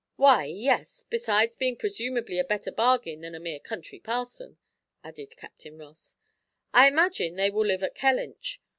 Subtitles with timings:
[0.15, 4.57] "Why, yes, besides being presumably a better bargain than a mere country parson,"
[5.03, 6.15] added Captain Ross.
[6.73, 8.59] "I imagine they will live at Kellynch.